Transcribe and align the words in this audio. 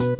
Halo 0.00 0.16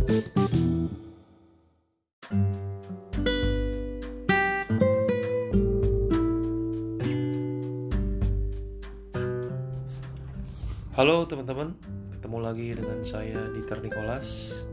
teman-teman, 11.24 11.72
ketemu 12.12 12.38
lagi 12.44 12.76
dengan 12.76 13.00
saya 13.00 13.48
Dieter 13.56 13.80
Nicholas 13.80 14.68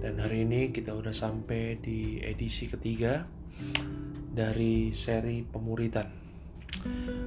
Dan 0.00 0.16
hari 0.16 0.48
ini 0.48 0.72
kita 0.72 0.96
udah 0.96 1.12
sampai 1.12 1.76
di 1.76 2.24
edisi 2.24 2.72
ketiga 2.72 3.28
dari 4.32 4.96
seri 4.96 5.44
pemuritan. 5.44 6.08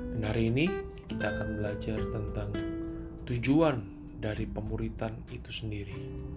Dan 0.10 0.26
hari 0.26 0.50
ini 0.50 0.66
kita 1.06 1.38
akan 1.38 1.62
belajar 1.62 2.02
tentang 2.10 2.50
tujuan 3.30 3.94
dari 4.18 4.50
pemuritan 4.50 5.22
itu 5.30 5.54
sendiri 5.54 6.34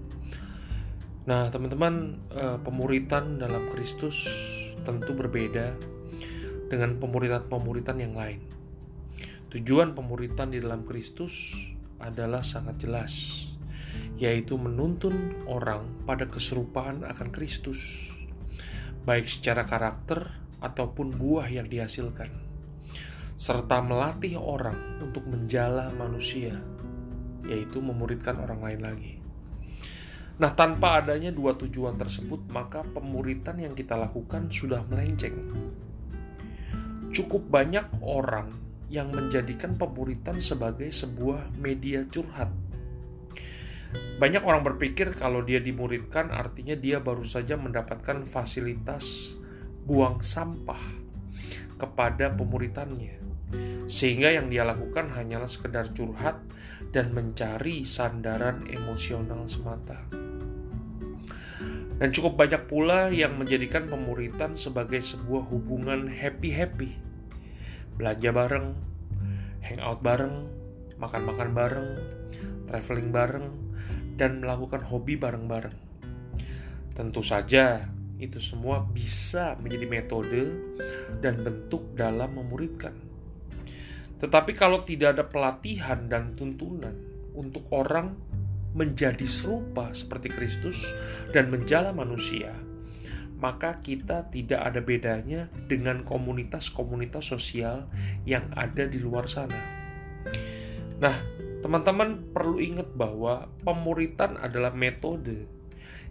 Nah 1.25 1.50
teman-teman, 1.50 2.22
eh, 2.31 2.58
pemuritan 2.63 3.40
dalam 3.43 3.67
Kristus 3.72 4.29
tentu 4.86 5.17
berbeda 5.17 5.75
dengan 6.68 7.00
pemuritan-pemuritan 7.00 7.99
yang 7.99 8.14
lain 8.14 8.59
Tujuan 9.49 9.96
pemuritan 9.96 10.53
di 10.53 10.61
dalam 10.61 10.85
Kristus 10.85 11.57
adalah 12.04 12.45
sangat 12.45 12.85
jelas, 12.85 13.12
yaitu 14.21 14.61
menuntun 14.61 15.40
orang 15.49 16.04
pada 16.04 16.29
keserupaan 16.29 17.00
akan 17.00 17.32
Kristus, 17.32 18.12
baik 19.09 19.25
secara 19.25 19.64
karakter 19.64 20.37
ataupun 20.61 21.17
buah 21.17 21.48
yang 21.48 21.64
dihasilkan, 21.64 22.29
serta 23.40 23.81
melatih 23.81 24.37
orang 24.37 25.00
untuk 25.00 25.25
menjala 25.25 25.96
manusia, 25.96 26.53
yaitu 27.48 27.81
memuridkan 27.81 28.37
orang 28.45 28.61
lain 28.61 28.81
lagi. 28.85 29.12
Nah, 30.38 30.54
tanpa 30.54 31.02
adanya 31.02 31.34
dua 31.34 31.58
tujuan 31.58 31.98
tersebut, 31.98 32.47
maka 32.55 32.86
pemuritan 32.86 33.58
yang 33.58 33.75
kita 33.75 33.98
lakukan 33.98 34.47
sudah 34.47 34.86
melenceng. 34.86 35.34
Cukup 37.11 37.50
banyak 37.50 37.83
orang 38.06 38.55
yang 38.86 39.11
menjadikan 39.11 39.75
pemuritan 39.75 40.39
sebagai 40.39 40.95
sebuah 40.95 41.58
media 41.58 42.06
curhat. 42.06 42.55
Banyak 44.22 44.47
orang 44.47 44.62
berpikir 44.62 45.11
kalau 45.19 45.42
dia 45.42 45.58
dimuridkan 45.58 46.30
artinya 46.30 46.78
dia 46.78 47.02
baru 47.02 47.27
saja 47.27 47.58
mendapatkan 47.58 48.23
fasilitas 48.23 49.34
buang 49.91 50.23
sampah 50.23 51.02
kepada 51.83 52.30
pemuritannya. 52.30 53.19
Sehingga 53.91 54.30
yang 54.30 54.52
dia 54.52 54.62
lakukan 54.62 55.11
hanyalah 55.11 55.48
sekedar 55.48 55.91
curhat 55.97 56.39
dan 56.95 57.11
mencari 57.11 57.83
sandaran 57.83 58.69
emosional 58.69 59.48
semata. 59.48 60.28
Dan 61.99 62.15
cukup 62.15 62.39
banyak 62.39 62.71
pula 62.71 63.11
yang 63.11 63.35
menjadikan 63.35 63.91
pemuritan 63.91 64.55
sebagai 64.55 65.03
sebuah 65.03 65.51
hubungan 65.51 66.07
happy-happy 66.07 67.09
belanja 67.99 68.31
bareng, 68.31 68.69
hangout 69.67 69.99
bareng, 69.99 70.47
makan-makan 71.03 71.51
bareng, 71.51 71.89
traveling 72.71 73.11
bareng, 73.11 73.47
dan 74.15 74.39
melakukan 74.39 74.79
hobi 74.87 75.19
bareng-bareng. 75.19 75.75
Tentu 76.95 77.27
saja, 77.27 77.83
itu 78.23 78.39
semua 78.39 78.87
bisa 78.87 79.59
menjadi 79.59 79.87
metode 79.91 80.43
dan 81.19 81.43
bentuk 81.43 81.95
dalam 81.99 82.39
memuridkan. 82.39 82.95
Tetapi 84.19 84.55
kalau 84.55 84.83
tidak 84.87 85.19
ada 85.19 85.25
pelatihan 85.27 86.07
dan 86.07 86.35
tuntunan 86.35 86.95
untuk 87.35 87.67
orang 87.75 88.15
menjadi 88.77 89.24
serupa 89.24 89.92
seperti 89.92 90.28
Kristus 90.33 90.92
dan 91.33 91.48
menjala 91.48 91.92
manusia, 91.94 92.52
maka 93.38 93.78
kita 93.78 94.27
tidak 94.28 94.61
ada 94.61 94.80
bedanya 94.83 95.47
dengan 95.70 96.02
komunitas-komunitas 96.02 97.30
sosial 97.30 97.86
yang 98.27 98.51
ada 98.58 98.84
di 98.84 98.98
luar 98.98 99.30
sana. 99.30 99.58
Nah, 100.98 101.14
teman-teman 101.62 102.34
perlu 102.34 102.58
ingat 102.58 102.90
bahwa 102.98 103.46
pemuritan 103.62 104.34
adalah 104.42 104.74
metode 104.74 105.46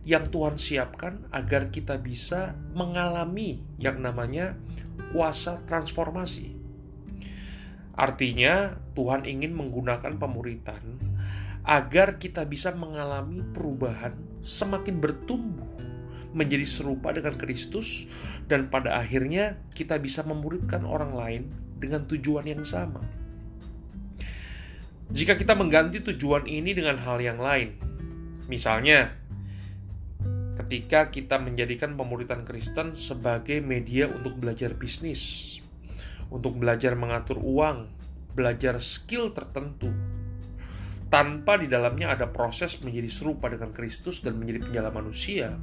yang 0.07 0.23
Tuhan 0.31 0.55
siapkan 0.55 1.27
agar 1.35 1.67
kita 1.67 1.99
bisa 1.99 2.55
mengalami 2.71 3.59
yang 3.75 3.99
namanya 3.99 4.55
kuasa 5.11 5.67
transformasi. 5.67 6.55
Artinya, 7.97 8.77
Tuhan 8.95 9.27
ingin 9.27 9.51
menggunakan 9.51 10.15
pemuritan 10.15 11.06
agar 11.67 12.15
kita 12.15 12.47
bisa 12.47 12.71
mengalami 12.71 13.43
perubahan 13.51 14.15
semakin 14.39 15.03
bertumbuh 15.03 15.67
menjadi 16.31 16.63
serupa 16.63 17.11
dengan 17.11 17.35
Kristus 17.35 18.07
dan 18.47 18.71
pada 18.71 18.95
akhirnya 18.95 19.59
kita 19.75 19.99
bisa 19.99 20.23
memuridkan 20.23 20.87
orang 20.87 21.11
lain 21.11 21.43
dengan 21.75 22.07
tujuan 22.07 22.47
yang 22.47 22.63
sama. 22.63 23.03
Jika 25.07 25.39
kita 25.39 25.55
mengganti 25.55 26.03
tujuan 26.03 26.47
ini 26.47 26.71
dengan 26.71 26.99
hal 26.99 27.19
yang 27.19 27.39
lain, 27.39 27.75
misalnya 28.47 29.11
ketika 30.63 31.11
kita 31.11 31.39
menjadikan 31.39 31.95
pemuritan 31.95 32.43
Kristen 32.43 32.91
sebagai 32.91 33.63
media 33.63 34.07
untuk 34.11 34.35
belajar 34.35 34.75
bisnis, 34.75 35.55
untuk 36.27 36.59
belajar 36.59 36.95
mengatur 36.99 37.39
uang, 37.39 37.87
belajar 38.35 38.83
skill 38.83 39.31
tertentu, 39.31 39.87
tanpa 41.07 41.55
di 41.55 41.71
dalamnya 41.71 42.11
ada 42.13 42.27
proses 42.27 42.79
menjadi 42.83 43.07
serupa 43.07 43.47
dengan 43.47 43.71
Kristus 43.71 44.19
dan 44.19 44.35
menjadi 44.35 44.67
penjala 44.67 44.89
manusia, 44.91 45.55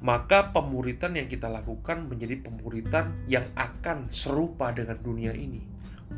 maka 0.00 0.50
pemuritan 0.50 1.14
yang 1.14 1.28
kita 1.28 1.46
lakukan 1.46 2.08
menjadi 2.08 2.40
pemuritan 2.40 3.14
yang 3.28 3.46
akan 3.54 4.10
serupa 4.10 4.72
dengan 4.72 4.98
dunia 4.98 5.30
ini, 5.36 5.62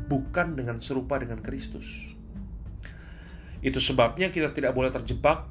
bukan 0.09 0.57
dengan 0.57 0.79
serupa 0.79 1.19
dengan 1.19 1.43
Kristus. 1.43 2.15
Itu 3.63 3.79
sebabnya 3.79 4.27
kita 4.27 4.51
tidak 4.51 4.75
boleh 4.75 4.91
terjebak 4.91 5.47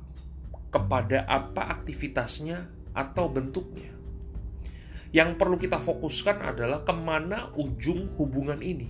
kepada 0.73 1.29
apa 1.29 1.69
aktivitasnya 1.81 2.65
atau 2.97 3.29
bentuknya. 3.29 3.93
Yang 5.13 5.37
perlu 5.37 5.61
kita 5.61 5.77
fokuskan 5.77 6.41
adalah 6.41 6.89
ke 6.89 6.93
mana 6.97 7.53
ujung 7.61 8.17
hubungan 8.17 8.65
ini. 8.65 8.89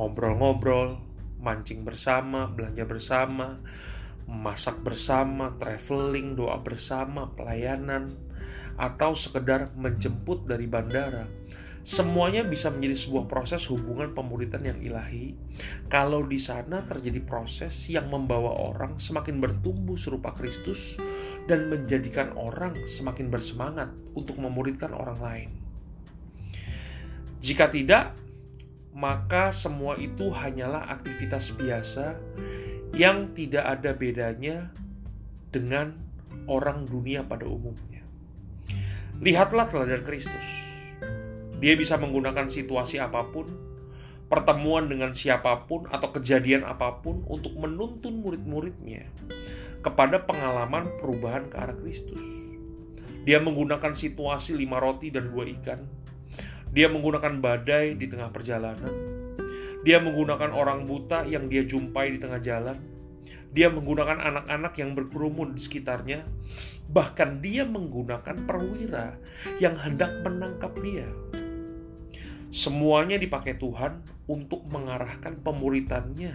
Ngobrol-ngobrol, 0.00 0.96
mancing 1.40 1.82
bersama, 1.82 2.50
belanja 2.50 2.84
bersama, 2.86 3.58
masak 4.28 4.80
bersama, 4.80 5.52
traveling, 5.60 6.36
doa 6.36 6.60
bersama, 6.60 7.28
pelayanan, 7.32 8.08
atau 8.80 9.14
sekedar 9.14 9.70
menjemput 9.76 10.48
dari 10.48 10.66
bandara. 10.66 11.28
Semuanya 11.84 12.40
bisa 12.48 12.72
menjadi 12.72 12.96
sebuah 12.96 13.28
proses 13.28 13.68
hubungan 13.68 14.16
pemuritan 14.16 14.64
yang 14.64 14.80
ilahi 14.80 15.36
kalau 15.92 16.24
di 16.24 16.40
sana 16.40 16.80
terjadi 16.80 17.20
proses 17.20 17.76
yang 17.92 18.08
membawa 18.08 18.56
orang 18.56 18.96
semakin 18.96 19.36
bertumbuh 19.36 19.92
serupa 19.92 20.32
Kristus 20.32 20.96
dan 21.44 21.68
menjadikan 21.68 22.32
orang 22.40 22.88
semakin 22.88 23.28
bersemangat 23.28 23.92
untuk 24.16 24.40
memuridkan 24.40 24.96
orang 24.96 25.18
lain. 25.20 25.50
Jika 27.44 27.68
tidak, 27.68 28.16
maka 28.94 29.50
semua 29.50 29.98
itu 29.98 30.30
hanyalah 30.30 30.86
aktivitas 30.86 31.50
biasa 31.58 32.14
yang 32.94 33.34
tidak 33.34 33.66
ada 33.66 33.90
bedanya 33.90 34.70
dengan 35.50 35.98
orang 36.46 36.86
dunia 36.86 37.26
pada 37.26 37.42
umumnya. 37.42 38.06
Lihatlah 39.18 39.66
teladan 39.66 40.06
Kristus. 40.06 40.46
Dia 41.58 41.74
bisa 41.74 41.98
menggunakan 41.98 42.46
situasi 42.46 43.02
apa 43.02 43.26
pun, 43.34 43.50
pertemuan 44.30 44.86
dengan 44.86 45.10
siapa 45.10 45.66
pun, 45.66 45.90
atau 45.90 46.14
kejadian 46.14 46.62
apa 46.62 47.02
pun 47.02 47.26
untuk 47.26 47.58
menuntun 47.58 48.22
murid-muridnya 48.22 49.10
kepada 49.82 50.22
pengalaman 50.22 50.86
perubahan 51.02 51.50
ke 51.50 51.56
arah 51.58 51.76
Kristus. 51.78 52.22
Dia 53.24 53.40
menggunakan 53.40 53.96
situasi 53.96 54.54
lima 54.54 54.78
roti 54.78 55.08
dan 55.08 55.32
dua 55.32 55.48
ikan. 55.58 56.03
Dia 56.74 56.90
menggunakan 56.90 57.38
badai 57.38 57.94
di 57.94 58.10
tengah 58.10 58.34
perjalanan 58.34 59.14
dia 59.84 60.00
menggunakan 60.00 60.48
orang 60.56 60.88
buta 60.88 61.28
yang 61.28 61.52
dia 61.52 61.60
jumpai 61.60 62.16
di 62.16 62.18
tengah 62.18 62.40
jalan. 62.40 62.80
Dia 63.52 63.68
menggunakan 63.68 64.16
anak-anak 64.16 64.72
yang 64.80 64.96
berkerumun 64.96 65.52
di 65.52 65.60
sekitarnya. 65.60 66.24
Bahkan 66.88 67.44
dia 67.44 67.68
menggunakan 67.68 68.48
perwira 68.48 69.20
yang 69.60 69.76
hendak 69.76 70.24
menangkap 70.24 70.72
dia. 70.80 71.06
Semuanya 72.48 73.20
dipakai 73.20 73.60
Tuhan 73.60 74.00
untuk 74.24 74.64
mengarahkan 74.72 75.36
pemuritannya 75.44 76.32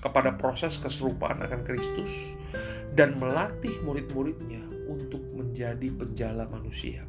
kepada 0.00 0.40
proses 0.40 0.80
keserupaan 0.80 1.44
akan 1.44 1.68
Kristus 1.68 2.32
dan 2.96 3.20
melatih 3.20 3.76
murid-muridnya 3.84 4.64
untuk 4.88 5.20
menjadi 5.36 5.92
penjala 5.92 6.48
manusia. 6.48 7.04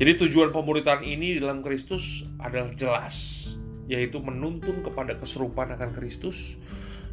Jadi 0.00 0.16
tujuan 0.16 0.48
pemuritan 0.48 1.04
ini 1.04 1.36
dalam 1.36 1.60
Kristus 1.60 2.24
adalah 2.40 2.72
jelas 2.72 3.36
yaitu 3.84 4.16
menuntun 4.16 4.80
kepada 4.80 5.12
keserupaan 5.20 5.76
akan 5.76 5.92
Kristus 5.92 6.56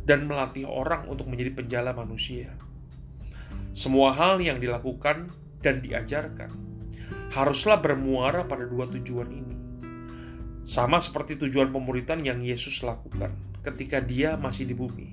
dan 0.08 0.24
melatih 0.24 0.64
orang 0.64 1.04
untuk 1.12 1.28
menjadi 1.28 1.52
penjala 1.52 1.92
manusia. 1.92 2.56
Semua 3.76 4.16
hal 4.16 4.40
yang 4.40 4.64
dilakukan 4.64 5.28
dan 5.60 5.84
diajarkan 5.84 6.48
haruslah 7.36 7.76
bermuara 7.84 8.48
pada 8.48 8.64
dua 8.64 8.88
tujuan 8.88 9.36
ini. 9.36 9.58
Sama 10.64 11.04
seperti 11.04 11.36
tujuan 11.44 11.76
pemuritan 11.76 12.24
yang 12.24 12.40
Yesus 12.40 12.88
lakukan 12.88 13.36
ketika 13.68 14.00
dia 14.00 14.40
masih 14.40 14.64
di 14.64 14.72
bumi. 14.72 15.12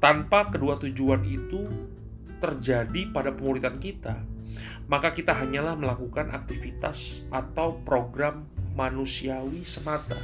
Tanpa 0.00 0.48
kedua 0.48 0.80
tujuan 0.80 1.28
itu 1.28 1.68
terjadi 2.44 3.08
pada 3.08 3.32
pemuritan 3.32 3.80
kita, 3.80 4.20
maka 4.84 5.16
kita 5.16 5.32
hanyalah 5.32 5.72
melakukan 5.80 6.28
aktivitas 6.28 7.24
atau 7.32 7.80
program 7.80 8.44
manusiawi 8.76 9.64
semata. 9.64 10.20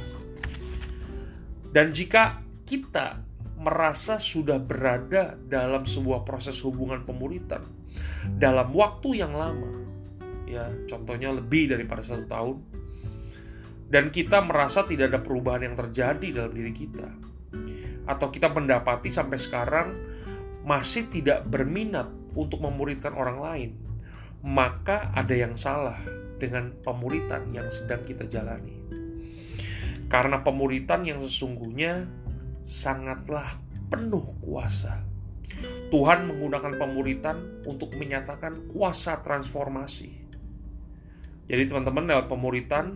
Dan 1.73 1.89
jika 1.89 2.45
kita 2.69 3.25
merasa 3.57 4.21
sudah 4.21 4.61
berada 4.61 5.33
dalam 5.49 5.89
sebuah 5.89 6.21
proses 6.21 6.61
hubungan 6.61 7.01
pemuritan 7.01 7.65
dalam 8.37 8.69
waktu 8.73 9.25
yang 9.25 9.33
lama, 9.33 9.81
ya 10.45 10.69
contohnya 10.85 11.33
lebih 11.33 11.73
daripada 11.73 12.05
satu 12.05 12.25
tahun, 12.29 12.57
dan 13.89 14.13
kita 14.13 14.45
merasa 14.45 14.85
tidak 14.85 15.13
ada 15.15 15.19
perubahan 15.25 15.73
yang 15.73 15.75
terjadi 15.77 16.27
dalam 16.43 16.53
diri 16.53 16.73
kita, 16.73 17.07
atau 18.05 18.27
kita 18.29 18.49
mendapati 18.51 19.09
sampai 19.09 19.37
sekarang 19.37 19.87
masih 20.61 21.09
tidak 21.09 21.45
berminat 21.49 22.09
untuk 22.37 22.61
memuridkan 22.63 23.11
orang 23.17 23.37
lain, 23.41 23.71
maka 24.45 25.09
ada 25.13 25.33
yang 25.33 25.57
salah 25.57 25.97
dengan 26.41 26.73
pemuritan 26.81 27.49
yang 27.53 27.69
sedang 27.69 28.01
kita 28.01 28.25
jalani. 28.25 28.77
Karena 30.11 30.43
pemuritan 30.43 31.07
yang 31.07 31.21
sesungguhnya 31.21 32.09
sangatlah 32.65 33.47
penuh 33.87 34.35
kuasa. 34.43 35.07
Tuhan 35.93 36.25
menggunakan 36.31 36.79
pemuritan 36.79 37.63
untuk 37.67 37.93
menyatakan 37.95 38.71
kuasa 38.71 39.19
transformasi. 39.21 40.09
Jadi 41.51 41.63
teman-teman 41.67 42.07
lewat 42.07 42.25
pemuritan 42.31 42.95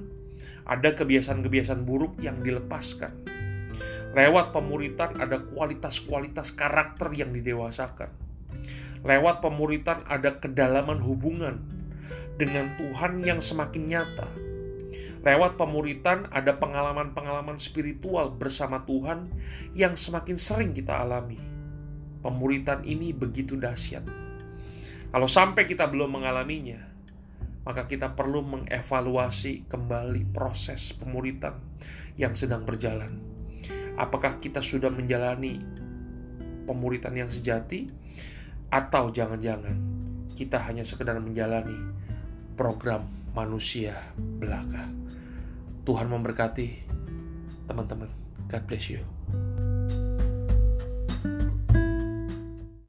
ada 0.65 0.95
kebiasaan-kebiasaan 0.95 1.83
buruk 1.83 2.18
yang 2.23 2.41
dilepaskan. 2.41 3.34
Lewat 4.15 4.56
pemuritan 4.56 5.12
ada 5.19 5.44
kualitas-kualitas 5.44 6.56
karakter 6.56 7.12
yang 7.12 7.35
didewasakan. 7.35 8.07
Lewat 9.03 9.44
pemuritan 9.44 10.07
ada 10.07 10.39
kedalaman 10.39 11.03
hubungan 11.03 11.59
dengan 12.39 12.79
Tuhan 12.79 13.19
yang 13.27 13.44
semakin 13.44 13.83
nyata. 13.83 14.31
Lewat 15.19 15.59
pemuritan 15.59 16.31
ada 16.31 16.56
pengalaman-pengalaman 16.56 17.59
spiritual 17.59 18.31
bersama 18.31 18.88
Tuhan 18.88 19.35
yang 19.75 20.00
semakin 20.00 20.39
sering 20.39 20.71
kita 20.71 20.95
alami. 20.95 21.35
Pemuritan 22.23 22.88
ini 22.88 23.11
begitu 23.11 23.59
dahsyat. 23.59 24.07
Kalau 25.11 25.27
sampai 25.27 25.68
kita 25.68 25.91
belum 25.91 26.15
mengalaminya, 26.15 26.79
maka 27.68 27.83
kita 27.83 28.15
perlu 28.15 28.47
mengevaluasi 28.47 29.68
kembali 29.68 30.31
proses 30.31 30.95
pemuritan 30.95 31.59
yang 32.15 32.31
sedang 32.31 32.63
berjalan. 32.63 33.34
Apakah 33.95 34.38
kita 34.44 34.59
sudah 34.59 34.92
menjalani 34.92 35.59
pemuritan 36.68 37.15
yang 37.15 37.31
sejati 37.31 37.88
atau 38.68 39.13
jangan-jangan 39.13 39.77
kita 40.36 40.59
hanya 40.68 40.83
sekedar 40.83 41.15
menjalani 41.24 41.80
program 42.59 43.07
manusia 43.31 43.95
belaka. 44.15 44.92
Tuhan 45.88 46.12
memberkati 46.12 46.68
teman-teman. 47.69 48.12
God 48.51 48.63
bless 48.68 48.92
you. 48.92 49.01